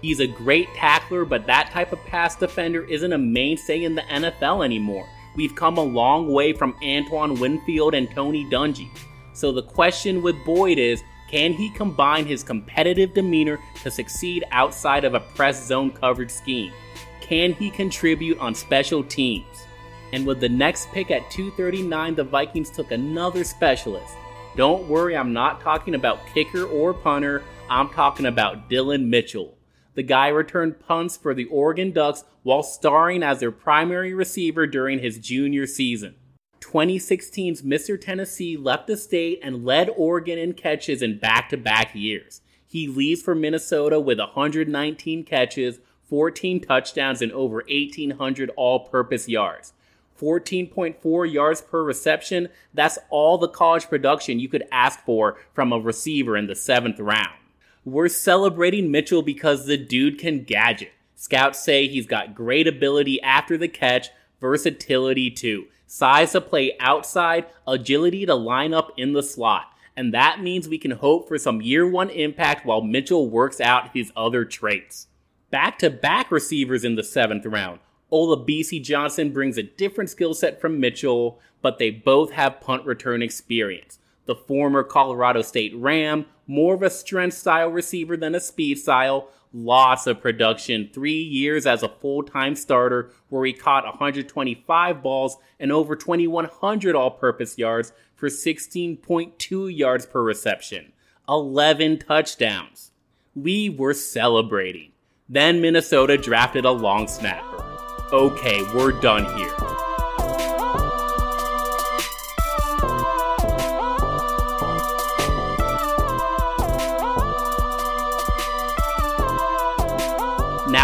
He's 0.06 0.20
a 0.20 0.26
great 0.28 0.72
tackler, 0.72 1.24
but 1.24 1.48
that 1.48 1.72
type 1.72 1.92
of 1.92 1.98
pass 2.06 2.36
defender 2.36 2.84
isn't 2.84 3.12
a 3.12 3.18
mainstay 3.18 3.82
in 3.82 3.96
the 3.96 4.02
NFL 4.02 4.64
anymore. 4.64 5.04
We've 5.34 5.56
come 5.56 5.78
a 5.78 5.82
long 5.82 6.32
way 6.32 6.52
from 6.52 6.76
Antoine 6.80 7.34
Winfield 7.40 7.92
and 7.92 8.08
Tony 8.12 8.44
Dungy. 8.44 8.88
So 9.32 9.50
the 9.50 9.64
question 9.64 10.22
with 10.22 10.36
Boyd 10.44 10.78
is 10.78 11.02
can 11.28 11.52
he 11.52 11.70
combine 11.70 12.24
his 12.24 12.44
competitive 12.44 13.14
demeanor 13.14 13.58
to 13.82 13.90
succeed 13.90 14.44
outside 14.52 15.02
of 15.02 15.14
a 15.14 15.26
press 15.34 15.66
zone 15.66 15.90
coverage 15.90 16.30
scheme? 16.30 16.72
Can 17.20 17.52
he 17.54 17.68
contribute 17.68 18.38
on 18.38 18.54
special 18.54 19.02
teams? 19.02 19.66
And 20.12 20.24
with 20.24 20.38
the 20.38 20.48
next 20.48 20.88
pick 20.92 21.10
at 21.10 21.28
239, 21.32 22.14
the 22.14 22.22
Vikings 22.22 22.70
took 22.70 22.92
another 22.92 23.42
specialist. 23.42 24.14
Don't 24.54 24.86
worry, 24.86 25.16
I'm 25.16 25.32
not 25.32 25.60
talking 25.62 25.96
about 25.96 26.24
kicker 26.32 26.64
or 26.64 26.94
punter, 26.94 27.42
I'm 27.68 27.88
talking 27.88 28.26
about 28.26 28.70
Dillon 28.70 29.10
Mitchell 29.10 29.55
the 29.96 30.04
guy 30.04 30.28
returned 30.28 30.78
punts 30.78 31.16
for 31.16 31.34
the 31.34 31.46
Oregon 31.46 31.90
Ducks 31.90 32.22
while 32.44 32.62
starring 32.62 33.24
as 33.24 33.40
their 33.40 33.50
primary 33.50 34.14
receiver 34.14 34.66
during 34.66 35.00
his 35.00 35.18
junior 35.18 35.66
season. 35.66 36.14
2016's 36.60 37.62
Mr. 37.62 38.00
Tennessee 38.00 38.56
left 38.56 38.86
the 38.86 38.96
state 38.96 39.40
and 39.42 39.64
led 39.64 39.88
Oregon 39.96 40.38
in 40.38 40.52
catches 40.52 41.02
in 41.02 41.18
back 41.18 41.48
to 41.48 41.56
back 41.56 41.94
years. 41.94 42.42
He 42.66 42.86
leaves 42.86 43.22
for 43.22 43.34
Minnesota 43.34 43.98
with 43.98 44.18
119 44.18 45.24
catches, 45.24 45.78
14 46.04 46.60
touchdowns, 46.60 47.22
and 47.22 47.32
over 47.32 47.64
1,800 47.68 48.50
all 48.56 48.80
purpose 48.80 49.28
yards. 49.28 49.72
14.4 50.20 51.32
yards 51.32 51.60
per 51.60 51.82
reception, 51.82 52.48
that's 52.74 52.98
all 53.10 53.38
the 53.38 53.48
college 53.48 53.88
production 53.88 54.40
you 54.40 54.48
could 54.48 54.64
ask 54.72 55.00
for 55.00 55.38
from 55.52 55.72
a 55.72 55.78
receiver 55.78 56.36
in 56.36 56.46
the 56.46 56.54
seventh 56.54 56.98
round. 56.98 57.38
We're 57.86 58.08
celebrating 58.08 58.90
Mitchell 58.90 59.22
because 59.22 59.64
the 59.64 59.76
dude 59.76 60.18
can 60.18 60.42
gadget. 60.42 60.90
Scouts 61.14 61.62
say 61.62 61.86
he's 61.86 62.08
got 62.08 62.34
great 62.34 62.66
ability 62.66 63.22
after 63.22 63.56
the 63.56 63.68
catch, 63.68 64.08
versatility 64.40 65.30
too, 65.30 65.66
size 65.86 66.32
to 66.32 66.40
play 66.40 66.76
outside, 66.80 67.46
agility 67.64 68.26
to 68.26 68.34
line 68.34 68.74
up 68.74 68.90
in 68.96 69.12
the 69.12 69.22
slot. 69.22 69.66
And 69.96 70.12
that 70.12 70.42
means 70.42 70.66
we 70.66 70.78
can 70.78 70.90
hope 70.90 71.28
for 71.28 71.38
some 71.38 71.62
year 71.62 71.88
one 71.88 72.10
impact 72.10 72.66
while 72.66 72.82
Mitchell 72.82 73.30
works 73.30 73.60
out 73.60 73.94
his 73.94 74.10
other 74.16 74.44
traits. 74.44 75.06
Back 75.52 75.78
to 75.78 75.88
back 75.88 76.32
receivers 76.32 76.82
in 76.82 76.96
the 76.96 77.04
seventh 77.04 77.46
round. 77.46 77.78
Olabisi 78.10 78.82
Johnson 78.82 79.30
brings 79.30 79.56
a 79.56 79.62
different 79.62 80.10
skill 80.10 80.34
set 80.34 80.60
from 80.60 80.80
Mitchell, 80.80 81.38
but 81.62 81.78
they 81.78 81.90
both 81.90 82.32
have 82.32 82.60
punt 82.60 82.84
return 82.84 83.22
experience. 83.22 84.00
The 84.26 84.34
former 84.34 84.82
Colorado 84.82 85.42
State 85.42 85.74
Ram, 85.74 86.26
more 86.46 86.74
of 86.74 86.82
a 86.82 86.90
strength 86.90 87.34
style 87.34 87.68
receiver 87.68 88.16
than 88.16 88.34
a 88.34 88.40
speed 88.40 88.78
style, 88.78 89.28
lots 89.52 90.06
of 90.06 90.20
production, 90.20 90.90
three 90.92 91.22
years 91.22 91.66
as 91.66 91.82
a 91.82 91.88
full 91.88 92.22
time 92.22 92.54
starter, 92.54 93.10
where 93.28 93.44
he 93.44 93.52
caught 93.52 93.84
125 93.84 95.02
balls 95.02 95.36
and 95.58 95.72
over 95.72 95.96
2,100 95.96 96.94
all 96.94 97.10
purpose 97.10 97.58
yards 97.58 97.92
for 98.14 98.28
16.2 98.28 99.76
yards 99.76 100.06
per 100.06 100.22
reception, 100.22 100.92
11 101.28 101.98
touchdowns. 101.98 102.90
We 103.34 103.68
were 103.68 103.94
celebrating. 103.94 104.92
Then 105.28 105.60
Minnesota 105.60 106.16
drafted 106.16 106.64
a 106.64 106.70
long 106.70 107.08
snapper. 107.08 107.64
Okay, 108.12 108.62
we're 108.72 108.92
done 109.00 109.24
here. 109.36 109.85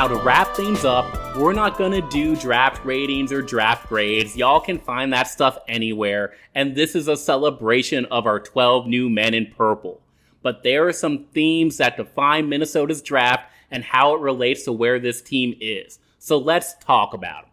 Now, 0.03 0.09
to 0.09 0.17
wrap 0.17 0.57
things 0.57 0.85
up, 0.85 1.37
we're 1.37 1.53
not 1.53 1.79
gonna 1.79 2.03
do 2.11 2.35
draft 2.35 2.85
ratings 2.85 3.31
or 3.31 3.41
draft 3.41 3.89
grades. 3.89 4.37
Y'all 4.37 4.59
can 4.59 4.81
find 4.81 5.13
that 5.13 5.29
stuff 5.29 5.57
anywhere, 5.69 6.35
and 6.57 6.75
this 6.75 6.97
is 6.97 7.07
a 7.07 7.17
celebration 7.17 8.07
of 8.07 8.27
our 8.27 8.41
12 8.41 8.89
new 8.89 9.09
men 9.09 9.33
in 9.33 9.53
purple. 9.57 10.01
But 10.43 10.65
there 10.65 10.89
are 10.89 10.93
some 10.93 11.27
themes 11.33 11.77
that 11.77 11.97
define 11.97 12.49
Minnesota's 12.49 13.01
draft 13.01 13.45
and 13.71 13.85
how 13.85 14.17
it 14.17 14.21
relates 14.21 14.65
to 14.65 14.73
where 14.73 14.99
this 14.99 15.23
team 15.23 15.55
is. 15.61 16.01
So 16.19 16.37
let's 16.37 16.75
talk 16.79 17.15
about 17.15 17.45
them. 17.45 17.53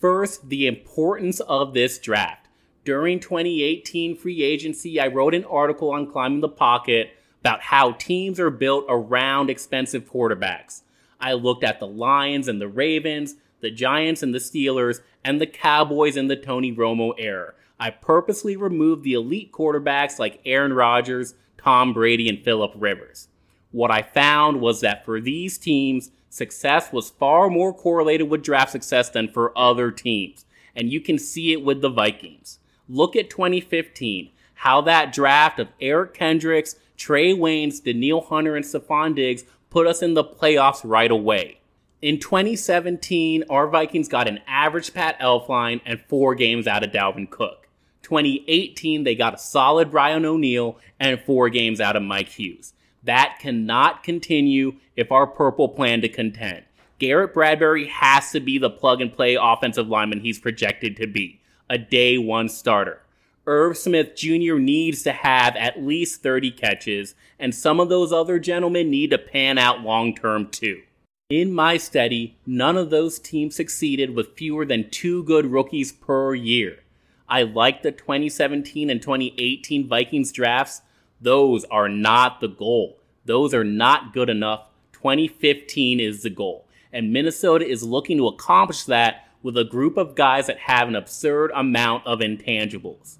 First, 0.00 0.48
the 0.48 0.66
importance 0.66 1.38
of 1.38 1.74
this 1.74 2.00
draft. 2.00 2.48
During 2.84 3.20
2018 3.20 4.16
free 4.16 4.42
agency, 4.42 4.98
I 4.98 5.06
wrote 5.06 5.32
an 5.32 5.44
article 5.44 5.92
on 5.92 6.10
climbing 6.10 6.40
the 6.40 6.48
pocket 6.48 7.10
about 7.38 7.60
how 7.60 7.92
teams 7.92 8.40
are 8.40 8.50
built 8.50 8.84
around 8.88 9.48
expensive 9.48 10.10
quarterbacks. 10.10 10.80
I 11.20 11.32
looked 11.34 11.64
at 11.64 11.80
the 11.80 11.86
Lions 11.86 12.48
and 12.48 12.60
the 12.60 12.68
Ravens, 12.68 13.36
the 13.60 13.70
Giants 13.70 14.22
and 14.22 14.34
the 14.34 14.38
Steelers, 14.38 15.00
and 15.24 15.40
the 15.40 15.46
Cowboys 15.46 16.16
in 16.16 16.28
the 16.28 16.36
Tony 16.36 16.72
Romo 16.72 17.14
era. 17.18 17.54
I 17.80 17.90
purposely 17.90 18.56
removed 18.56 19.02
the 19.02 19.14
elite 19.14 19.52
quarterbacks 19.52 20.18
like 20.18 20.40
Aaron 20.44 20.72
Rodgers, 20.72 21.34
Tom 21.58 21.92
Brady, 21.92 22.28
and 22.28 22.42
Philip 22.44 22.72
Rivers. 22.76 23.28
What 23.72 23.90
I 23.90 24.02
found 24.02 24.60
was 24.60 24.80
that 24.82 25.04
for 25.04 25.20
these 25.20 25.58
teams, 25.58 26.10
success 26.28 26.92
was 26.92 27.10
far 27.10 27.48
more 27.48 27.74
correlated 27.74 28.28
with 28.28 28.42
draft 28.44 28.70
success 28.70 29.08
than 29.08 29.28
for 29.28 29.56
other 29.58 29.90
teams. 29.90 30.44
And 30.76 30.92
you 30.92 31.00
can 31.00 31.18
see 31.18 31.52
it 31.52 31.64
with 31.64 31.80
the 31.80 31.88
Vikings. 31.88 32.58
Look 32.88 33.16
at 33.16 33.30
2015, 33.30 34.30
how 34.54 34.80
that 34.82 35.12
draft 35.12 35.58
of 35.58 35.68
Eric 35.80 36.14
Kendricks, 36.14 36.76
Trae 36.96 37.36
Waynes, 37.36 37.82
Danielle 37.82 38.20
Hunter, 38.20 38.56
and 38.56 38.64
Stefon 38.64 39.14
Diggs 39.14 39.44
put 39.74 39.88
us 39.88 40.02
in 40.02 40.14
the 40.14 40.22
playoffs 40.22 40.82
right 40.84 41.10
away. 41.10 41.58
In 42.00 42.20
2017, 42.20 43.42
our 43.50 43.66
Vikings 43.66 44.06
got 44.06 44.28
an 44.28 44.38
average 44.46 44.94
Pat 44.94 45.18
Elflein 45.18 45.80
and 45.84 46.00
four 46.08 46.36
games 46.36 46.68
out 46.68 46.84
of 46.84 46.92
Dalvin 46.92 47.28
Cook. 47.28 47.66
2018, 48.02 49.02
they 49.02 49.16
got 49.16 49.34
a 49.34 49.38
solid 49.38 49.90
Brian 49.90 50.24
O'Neill 50.24 50.78
and 51.00 51.20
four 51.20 51.48
games 51.50 51.80
out 51.80 51.96
of 51.96 52.04
Mike 52.04 52.28
Hughes. 52.28 52.72
That 53.02 53.38
cannot 53.40 54.04
continue 54.04 54.76
if 54.94 55.10
our 55.10 55.26
purple 55.26 55.68
plan 55.68 56.02
to 56.02 56.08
contend. 56.08 56.62
Garrett 57.00 57.34
Bradbury 57.34 57.88
has 57.88 58.30
to 58.30 58.38
be 58.38 58.58
the 58.58 58.70
plug 58.70 59.00
and 59.00 59.12
play 59.12 59.34
offensive 59.34 59.88
lineman 59.88 60.20
he's 60.20 60.38
projected 60.38 60.96
to 60.98 61.08
be, 61.08 61.40
a 61.68 61.78
day 61.78 62.16
one 62.16 62.48
starter. 62.48 63.00
Irv 63.46 63.76
Smith 63.76 64.16
Jr. 64.16 64.54
needs 64.54 65.02
to 65.02 65.12
have 65.12 65.54
at 65.56 65.82
least 65.82 66.22
30 66.22 66.50
catches, 66.52 67.14
and 67.38 67.54
some 67.54 67.78
of 67.78 67.88
those 67.90 68.12
other 68.12 68.38
gentlemen 68.38 68.90
need 68.90 69.10
to 69.10 69.18
pan 69.18 69.58
out 69.58 69.82
long 69.82 70.14
term 70.14 70.48
too. 70.48 70.82
In 71.28 71.52
my 71.52 71.76
study, 71.76 72.38
none 72.46 72.76
of 72.76 72.90
those 72.90 73.18
teams 73.18 73.56
succeeded 73.56 74.14
with 74.14 74.36
fewer 74.36 74.64
than 74.64 74.90
two 74.90 75.22
good 75.24 75.46
rookies 75.46 75.92
per 75.92 76.34
year. 76.34 76.80
I 77.28 77.42
like 77.42 77.82
the 77.82 77.92
2017 77.92 78.90
and 78.90 79.00
2018 79.00 79.88
Vikings 79.88 80.32
drafts. 80.32 80.82
Those 81.20 81.64
are 81.64 81.88
not 81.88 82.40
the 82.40 82.48
goal. 82.48 82.98
Those 83.24 83.54
are 83.54 83.64
not 83.64 84.12
good 84.12 84.28
enough. 84.28 84.68
2015 84.92 86.00
is 86.00 86.22
the 86.22 86.30
goal. 86.30 86.66
And 86.92 87.12
Minnesota 87.12 87.66
is 87.66 87.82
looking 87.82 88.18
to 88.18 88.28
accomplish 88.28 88.84
that 88.84 89.28
with 89.42 89.56
a 89.56 89.64
group 89.64 89.96
of 89.96 90.14
guys 90.14 90.46
that 90.46 90.58
have 90.58 90.88
an 90.88 90.96
absurd 90.96 91.50
amount 91.54 92.06
of 92.06 92.20
intangibles. 92.20 93.18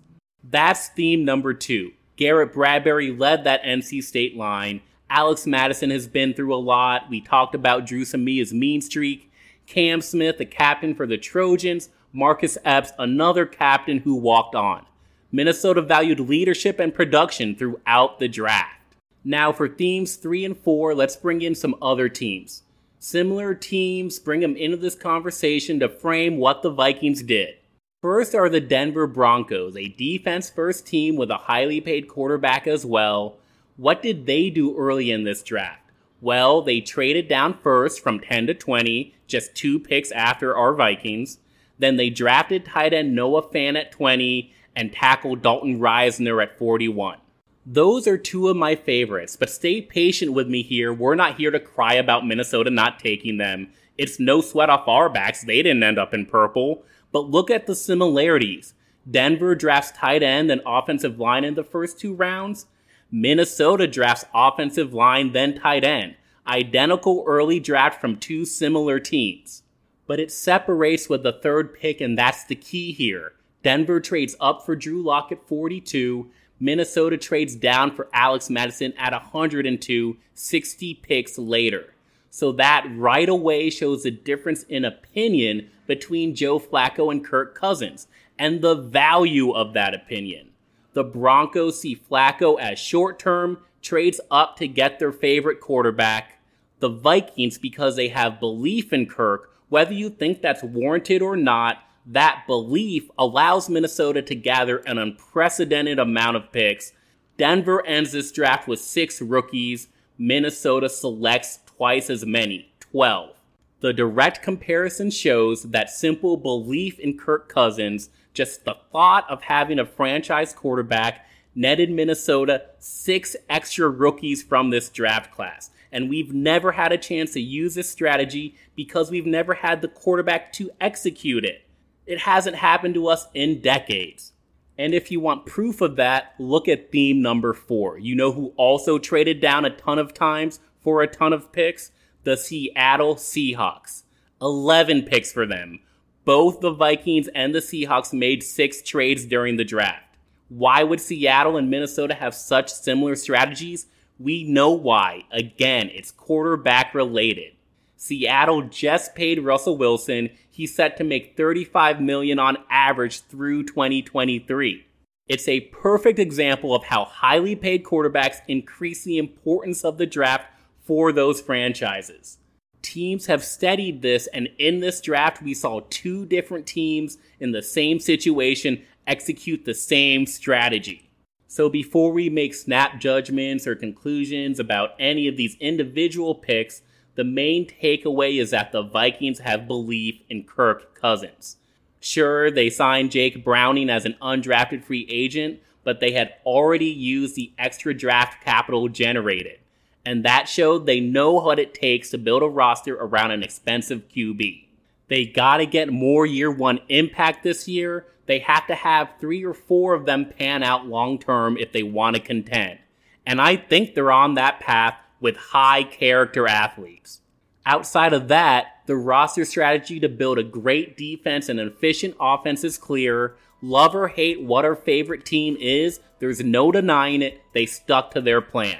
That's 0.50 0.88
theme 0.88 1.24
number 1.24 1.54
two. 1.54 1.92
Garrett 2.16 2.52
Bradbury 2.52 3.10
led 3.10 3.44
that 3.44 3.62
NC 3.62 4.02
State 4.02 4.36
line. 4.36 4.82
Alex 5.10 5.46
Mattison 5.46 5.90
has 5.90 6.06
been 6.06 6.34
through 6.34 6.54
a 6.54 6.56
lot. 6.56 7.08
We 7.08 7.20
talked 7.20 7.54
about 7.54 7.86
Dru 7.86 8.04
Samia's 8.04 8.52
mean 8.52 8.80
streak. 8.80 9.30
Cam 9.66 10.00
Smith, 10.00 10.38
the 10.38 10.44
captain 10.44 10.94
for 10.94 11.06
the 11.06 11.16
Trojans. 11.16 11.88
Marcus 12.12 12.56
Epps, 12.64 12.92
another 12.98 13.46
captain 13.46 13.98
who 13.98 14.14
walked 14.14 14.54
on. 14.54 14.86
Minnesota 15.32 15.82
valued 15.82 16.20
leadership 16.20 16.78
and 16.78 16.94
production 16.94 17.56
throughout 17.56 18.20
the 18.20 18.28
draft. 18.28 18.80
Now, 19.24 19.52
for 19.52 19.68
themes 19.68 20.16
three 20.16 20.44
and 20.44 20.56
four, 20.56 20.94
let's 20.94 21.16
bring 21.16 21.42
in 21.42 21.54
some 21.54 21.74
other 21.82 22.08
teams. 22.08 22.62
Similar 23.00 23.54
teams, 23.54 24.18
bring 24.18 24.40
them 24.40 24.54
into 24.54 24.76
this 24.76 24.94
conversation 24.94 25.80
to 25.80 25.88
frame 25.88 26.36
what 26.36 26.62
the 26.62 26.70
Vikings 26.70 27.22
did. 27.22 27.56
First 28.04 28.34
are 28.34 28.50
the 28.50 28.60
Denver 28.60 29.06
Broncos, 29.06 29.78
a 29.78 29.88
defense 29.88 30.50
first 30.50 30.86
team 30.86 31.16
with 31.16 31.30
a 31.30 31.38
highly 31.38 31.80
paid 31.80 32.06
quarterback 32.06 32.66
as 32.66 32.84
well. 32.84 33.38
What 33.78 34.02
did 34.02 34.26
they 34.26 34.50
do 34.50 34.76
early 34.76 35.10
in 35.10 35.24
this 35.24 35.42
draft? 35.42 35.90
Well, 36.20 36.60
they 36.60 36.82
traded 36.82 37.28
down 37.28 37.56
first 37.62 38.02
from 38.02 38.20
10 38.20 38.48
to 38.48 38.52
20, 38.52 39.14
just 39.26 39.54
two 39.54 39.80
picks 39.80 40.12
after 40.12 40.54
our 40.54 40.74
Vikings. 40.74 41.38
Then 41.78 41.96
they 41.96 42.10
drafted 42.10 42.66
tight 42.66 42.92
end 42.92 43.14
Noah 43.14 43.48
Fant 43.48 43.80
at 43.80 43.90
20 43.90 44.52
and 44.76 44.92
tackle 44.92 45.34
Dalton 45.34 45.80
Risner 45.80 46.42
at 46.42 46.58
41. 46.58 47.16
Those 47.64 48.06
are 48.06 48.18
two 48.18 48.50
of 48.50 48.56
my 48.58 48.74
favorites, 48.74 49.34
but 49.34 49.48
stay 49.48 49.80
patient 49.80 50.34
with 50.34 50.46
me 50.46 50.60
here. 50.60 50.92
We're 50.92 51.14
not 51.14 51.38
here 51.38 51.50
to 51.50 51.58
cry 51.58 51.94
about 51.94 52.26
Minnesota 52.26 52.68
not 52.68 52.98
taking 52.98 53.38
them. 53.38 53.70
It's 53.96 54.18
no 54.18 54.40
sweat 54.40 54.70
off 54.70 54.88
our 54.88 55.08
backs. 55.08 55.44
They 55.44 55.62
didn't 55.62 55.82
end 55.82 55.98
up 55.98 56.12
in 56.12 56.26
purple. 56.26 56.84
But 57.12 57.30
look 57.30 57.50
at 57.50 57.66
the 57.66 57.74
similarities. 57.74 58.74
Denver 59.08 59.54
drafts 59.54 59.92
tight 59.92 60.22
end 60.22 60.50
and 60.50 60.62
offensive 60.66 61.18
line 61.18 61.44
in 61.44 61.54
the 61.54 61.64
first 61.64 62.00
two 62.00 62.14
rounds. 62.14 62.66
Minnesota 63.10 63.86
drafts 63.86 64.24
offensive 64.34 64.92
line, 64.92 65.32
then 65.32 65.54
tight 65.60 65.84
end. 65.84 66.16
Identical 66.46 67.24
early 67.26 67.60
draft 67.60 68.00
from 68.00 68.16
two 68.16 68.44
similar 68.44 68.98
teams. 68.98 69.62
But 70.06 70.20
it 70.20 70.32
separates 70.32 71.08
with 71.08 71.22
the 71.22 71.32
third 71.32 71.74
pick, 71.74 72.00
and 72.00 72.18
that's 72.18 72.44
the 72.44 72.56
key 72.56 72.92
here. 72.92 73.32
Denver 73.62 74.00
trades 74.00 74.36
up 74.40 74.66
for 74.66 74.76
Drew 74.76 75.02
Lock 75.02 75.32
at 75.32 75.46
42. 75.46 76.30
Minnesota 76.60 77.16
trades 77.16 77.54
down 77.54 77.94
for 77.94 78.08
Alex 78.12 78.50
Mattison 78.50 78.92
at 78.98 79.12
102, 79.12 80.16
60 80.34 80.94
picks 80.94 81.38
later. 81.38 81.93
So 82.34 82.50
that 82.50 82.84
right 82.96 83.28
away 83.28 83.70
shows 83.70 84.02
the 84.02 84.10
difference 84.10 84.64
in 84.64 84.84
opinion 84.84 85.70
between 85.86 86.34
Joe 86.34 86.58
Flacco 86.58 87.12
and 87.12 87.24
Kirk 87.24 87.54
Cousins 87.54 88.08
and 88.36 88.60
the 88.60 88.74
value 88.74 89.52
of 89.52 89.72
that 89.74 89.94
opinion. 89.94 90.50
The 90.94 91.04
Broncos 91.04 91.80
see 91.80 91.94
Flacco 91.94 92.58
as 92.58 92.80
short 92.80 93.20
term, 93.20 93.58
trades 93.82 94.20
up 94.32 94.56
to 94.56 94.66
get 94.66 94.98
their 94.98 95.12
favorite 95.12 95.60
quarterback. 95.60 96.40
The 96.80 96.88
Vikings, 96.88 97.56
because 97.56 97.94
they 97.94 98.08
have 98.08 98.40
belief 98.40 98.92
in 98.92 99.06
Kirk, 99.06 99.52
whether 99.68 99.92
you 99.92 100.10
think 100.10 100.42
that's 100.42 100.64
warranted 100.64 101.22
or 101.22 101.36
not, 101.36 101.84
that 102.04 102.42
belief 102.48 103.08
allows 103.16 103.70
Minnesota 103.70 104.22
to 104.22 104.34
gather 104.34 104.78
an 104.78 104.98
unprecedented 104.98 106.00
amount 106.00 106.36
of 106.36 106.50
picks. 106.50 106.94
Denver 107.36 107.86
ends 107.86 108.10
this 108.10 108.32
draft 108.32 108.66
with 108.66 108.80
six 108.80 109.22
rookies. 109.22 109.86
Minnesota 110.18 110.88
selects 110.88 111.58
twice 111.76 112.10
as 112.10 112.24
many, 112.24 112.72
12. 112.90 113.36
The 113.80 113.92
direct 113.92 114.42
comparison 114.42 115.10
shows 115.10 115.64
that 115.64 115.90
simple 115.90 116.36
belief 116.36 116.98
in 116.98 117.18
Kirk 117.18 117.48
Cousins, 117.48 118.08
just 118.32 118.64
the 118.64 118.76
thought 118.92 119.28
of 119.28 119.42
having 119.42 119.78
a 119.78 119.86
franchise 119.86 120.52
quarterback, 120.52 121.26
netted 121.54 121.90
Minnesota 121.90 122.62
six 122.78 123.36
extra 123.48 123.88
rookies 123.88 124.42
from 124.42 124.70
this 124.70 124.88
draft 124.88 125.32
class. 125.32 125.70
And 125.92 126.08
we've 126.08 126.32
never 126.32 126.72
had 126.72 126.92
a 126.92 126.98
chance 126.98 127.32
to 127.34 127.40
use 127.40 127.74
this 127.74 127.90
strategy 127.90 128.56
because 128.74 129.10
we've 129.10 129.26
never 129.26 129.54
had 129.54 129.82
the 129.82 129.88
quarterback 129.88 130.52
to 130.54 130.70
execute 130.80 131.44
it. 131.44 131.62
It 132.06 132.20
hasn't 132.20 132.56
happened 132.56 132.94
to 132.94 133.06
us 133.06 133.28
in 133.34 133.60
decades. 133.60 134.32
And 134.76 134.92
if 134.92 135.10
you 135.10 135.20
want 135.20 135.46
proof 135.46 135.80
of 135.80 135.96
that, 135.96 136.34
look 136.38 136.68
at 136.68 136.90
theme 136.90 137.22
number 137.22 137.52
four. 137.52 137.98
You 137.98 138.16
know 138.16 138.32
who 138.32 138.52
also 138.56 138.98
traded 138.98 139.40
down 139.40 139.64
a 139.64 139.70
ton 139.70 139.98
of 139.98 140.12
times 140.12 140.58
for 140.84 141.02
a 141.02 141.08
ton 141.08 141.32
of 141.32 141.50
picks? 141.50 141.90
the 142.24 142.36
Seattle 142.36 143.16
Seahawks. 143.16 144.02
11 144.42 145.02
picks 145.02 145.30
for 145.32 145.46
them. 145.46 145.80
Both 146.24 146.60
the 146.60 146.72
Vikings 146.72 147.28
and 147.34 147.54
the 147.54 147.60
Seahawks 147.60 148.12
made 148.12 148.42
six 148.42 148.82
trades 148.82 149.26
during 149.26 149.56
the 149.56 149.64
draft. 149.64 150.16
Why 150.48 150.82
would 150.82 151.00
Seattle 151.00 151.56
and 151.56 151.70
Minnesota 151.70 152.14
have 152.14 152.34
such 152.34 152.72
similar 152.72 153.14
strategies? 153.14 153.86
We 154.18 154.44
know 154.44 154.70
why. 154.70 155.24
Again, 155.30 155.90
it's 155.92 156.10
quarterback 156.10 156.94
related. 156.94 157.52
Seattle 157.96 158.62
just 158.62 159.14
paid 159.14 159.44
Russell 159.44 159.76
Wilson. 159.76 160.30
He's 160.50 160.74
set 160.74 160.96
to 160.98 161.04
make 161.04 161.36
35 161.36 162.00
million 162.00 162.38
on 162.38 162.58
average 162.70 163.20
through 163.22 163.64
2023. 163.64 164.86
It's 165.26 165.48
a 165.48 165.60
perfect 165.60 166.18
example 166.18 166.74
of 166.74 166.84
how 166.84 167.04
highly 167.04 167.56
paid 167.56 167.82
quarterbacks 167.82 168.42
increase 168.46 169.04
the 169.04 169.18
importance 169.18 169.84
of 169.84 169.96
the 169.96 170.06
draft 170.06 170.46
for 170.84 171.12
those 171.12 171.40
franchises. 171.40 172.38
Teams 172.82 173.26
have 173.26 173.42
studied 173.42 174.02
this, 174.02 174.26
and 174.28 174.48
in 174.58 174.80
this 174.80 175.00
draft, 175.00 175.42
we 175.42 175.54
saw 175.54 175.80
two 175.88 176.26
different 176.26 176.66
teams 176.66 177.18
in 177.40 177.52
the 177.52 177.62
same 177.62 177.98
situation 177.98 178.82
execute 179.06 179.64
the 179.64 179.74
same 179.74 180.26
strategy. 180.26 181.10
So, 181.48 181.68
before 181.68 182.12
we 182.12 182.28
make 182.28 182.54
snap 182.54 183.00
judgments 183.00 183.66
or 183.66 183.74
conclusions 183.74 184.58
about 184.58 184.90
any 184.98 185.28
of 185.28 185.36
these 185.36 185.56
individual 185.60 186.34
picks, 186.34 186.82
the 187.14 187.24
main 187.24 187.66
takeaway 187.66 188.40
is 188.40 188.50
that 188.50 188.72
the 188.72 188.82
Vikings 188.82 189.38
have 189.38 189.68
belief 189.68 190.20
in 190.28 190.44
Kirk 190.44 190.94
Cousins. 191.00 191.56
Sure, 192.00 192.50
they 192.50 192.68
signed 192.68 193.12
Jake 193.12 193.44
Browning 193.44 193.88
as 193.88 194.04
an 194.04 194.16
undrafted 194.20 194.84
free 194.84 195.06
agent, 195.08 195.60
but 195.84 196.00
they 196.00 196.12
had 196.12 196.34
already 196.44 196.86
used 196.86 197.36
the 197.36 197.52
extra 197.56 197.94
draft 197.94 198.44
capital 198.44 198.88
generated. 198.88 199.58
And 200.06 200.24
that 200.24 200.48
showed 200.48 200.84
they 200.84 201.00
know 201.00 201.32
what 201.32 201.58
it 201.58 201.74
takes 201.74 202.10
to 202.10 202.18
build 202.18 202.42
a 202.42 202.46
roster 202.46 202.94
around 202.96 203.30
an 203.30 203.42
expensive 203.42 204.08
QB. 204.08 204.66
They 205.08 205.26
gotta 205.26 205.66
get 205.66 205.92
more 205.92 206.26
year 206.26 206.50
one 206.50 206.80
impact 206.88 207.42
this 207.42 207.68
year. 207.68 208.06
They 208.26 208.38
have 208.40 208.66
to 208.66 208.74
have 208.74 209.14
three 209.20 209.44
or 209.44 209.54
four 209.54 209.94
of 209.94 210.06
them 210.06 210.26
pan 210.26 210.62
out 210.62 210.86
long 210.86 211.18
term 211.18 211.56
if 211.56 211.72
they 211.72 211.82
want 211.82 212.16
to 212.16 212.22
contend. 212.22 212.78
And 213.26 213.40
I 213.40 213.56
think 213.56 213.94
they're 213.94 214.12
on 214.12 214.34
that 214.34 214.60
path 214.60 214.96
with 215.20 215.36
high 215.36 215.84
character 215.84 216.46
athletes. 216.46 217.20
Outside 217.66 218.12
of 218.12 218.28
that, 218.28 218.66
the 218.86 218.96
roster 218.96 219.44
strategy 219.46 219.98
to 220.00 220.08
build 220.08 220.38
a 220.38 220.42
great 220.42 220.96
defense 220.96 221.48
and 221.48 221.58
an 221.58 221.68
efficient 221.68 222.14
offense 222.20 222.62
is 222.62 222.76
clear. 222.76 223.36
Love 223.62 223.94
or 223.94 224.08
hate 224.08 224.42
what 224.42 224.66
our 224.66 224.76
favorite 224.76 225.24
team 225.24 225.56
is, 225.58 226.00
there's 226.18 226.44
no 226.44 226.70
denying 226.70 227.22
it, 227.22 227.40
they 227.54 227.64
stuck 227.64 228.10
to 228.10 228.20
their 228.20 228.42
plan. 228.42 228.76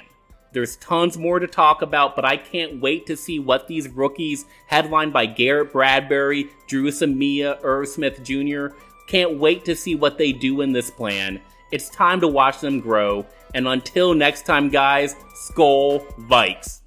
There's 0.54 0.76
tons 0.76 1.18
more 1.18 1.40
to 1.40 1.48
talk 1.48 1.82
about, 1.82 2.14
but 2.14 2.24
I 2.24 2.36
can't 2.36 2.80
wait 2.80 3.06
to 3.06 3.16
see 3.16 3.40
what 3.40 3.66
these 3.66 3.88
rookies, 3.88 4.46
headlined 4.68 5.12
by 5.12 5.26
Garrett 5.26 5.72
Bradbury, 5.72 6.48
Dru 6.68 6.92
Samia, 6.92 7.58
Irv 7.64 7.88
Smith 7.88 8.22
Jr., 8.22 8.68
can't 9.08 9.36
wait 9.40 9.64
to 9.64 9.74
see 9.74 9.96
what 9.96 10.16
they 10.16 10.30
do 10.30 10.60
in 10.60 10.72
this 10.72 10.92
plan. 10.92 11.40
It's 11.72 11.90
time 11.90 12.20
to 12.20 12.28
watch 12.28 12.60
them 12.60 12.78
grow. 12.78 13.26
And 13.52 13.66
until 13.66 14.14
next 14.14 14.46
time, 14.46 14.68
guys, 14.68 15.16
Skol 15.34 16.06
Vikes. 16.28 16.80